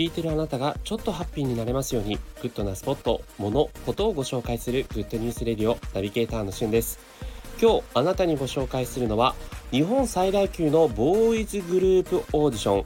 [0.00, 6.98] 聞いてるあなたがちょっとハッピーになれますようにグッドなスポット、もの、ことをご紹介する Good News Radio ナビゲーターのしゅんです。
[7.60, 9.34] 今日あなたにご紹介するのは
[9.72, 12.84] 日本最大級のボーイズグループオーディション。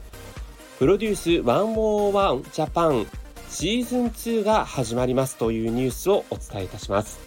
[0.77, 3.07] プロデュース101ジャパン
[3.49, 7.17] シーズン2が始まりますというニュースをお伝えいたします。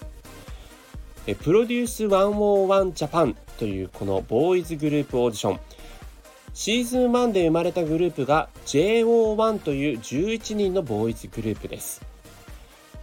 [1.43, 5.61] プロデュース101ジャパンというこのボーイズグループオーディション。
[6.58, 12.03] シーズン1で生まれたグループが JO1 という11人のボーイズグループです。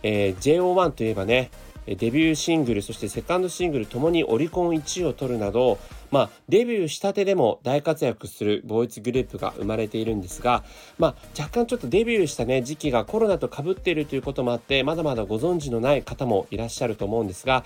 [0.04, 1.52] えー、JO1 といえばね、
[1.88, 5.78] デビューシングルそしてセカンドシングルともにオリコン1位を取るなど、
[6.12, 10.64] まあ、デビューしたてでも大活躍するボーイズグループが生まれているんですが、
[10.98, 17.64] まあ、若干ちょっとデビューしたね時期がコロナとかぶっているということもあってまだまだご存知のない方もいらっしゃると思うんですが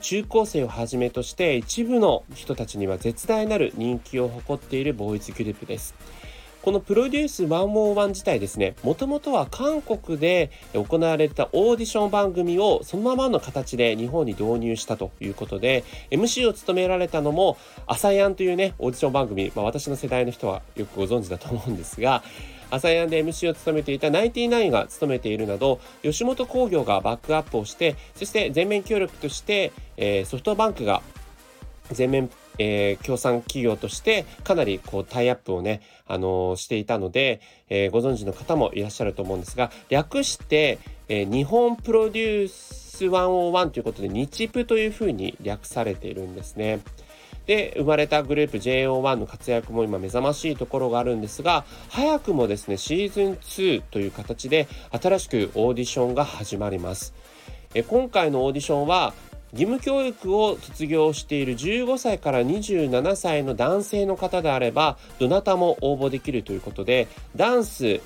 [0.00, 5.94] 中高生をはじめとして一部の人たちには絶大なる人気を誇っているボーイズグループです。
[6.62, 22.22] このプロデュース101自体ですね、もともとは韓国で行われたオーディション番組をそのままの形で日本に導入したということで、MC を務められたのも、アサヤンというね、オーディション番組、まあ、私の世代の人はよくご存知だと思うんですが、
[22.70, 31.02] アサヤンで MC を務めていたナインティナインが務めているなど、吉本興業がバックアップをして、そして全面協力として、えー、ソフトバンクが
[31.90, 32.30] 全面
[32.62, 46.80] えー、協賛企業としてかなりこうタイアップをね、あのー、していたので、えー、ご存知の方もいらっしゃると思うんですが略して、え日本プロデュース101ということで日プというふうに略されているんですね。
[47.46, 57.14] で生まれたグループ JO1 の活躍も今目覚ましいところがあるんですが早くもですねシーズン2という形で新しくオーディションが始まります。
[57.72, 59.14] え今回のオーディションは
[59.52, 68.00] 義務教育を卒業している15歳から27歳の男性の方であればどなたも応募できるということでダンス、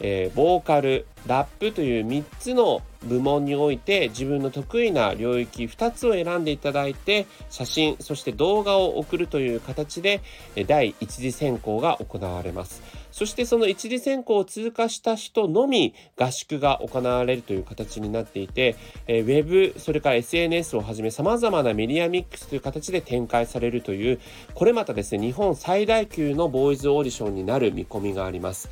[0.00, 10.22] えー、ボーカルラップという3つの部門において自分の得意な領域2つを選んでいただいて写真そして動画を送るという形で
[10.66, 12.82] 第一次選考が行われます。
[13.12, 18.76] そしてその一次選考を通過した人のみ合宿が行われるという形になっていて
[19.08, 24.20] ウェブそれから SNS をはじめさまざまなメディアミックスという形で展開されるという
[24.52, 28.68] これまたですね日本最大級のボーイズオーディションになる見込みがあります。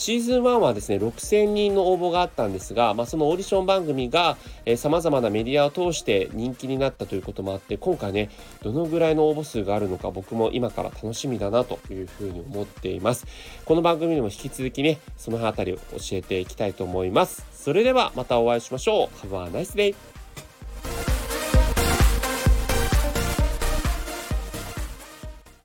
[0.00, 8.30] シーズン1はですね、6000人の応募があったんですが、まあ、そのオーディション番組が、えー、様々なメディアを通して人気になったということもあって、今回ね、
[8.62, 13.26] どのぐらいの応募数があるのか僕も今から楽しみだなというふうに思っています。
[13.66, 17.44] この番組でも引き続きね、その辺りを教えていきたいと思います。
[17.52, 19.26] それではまたお会いしましょう。
[19.26, 20.19] Have a nice day!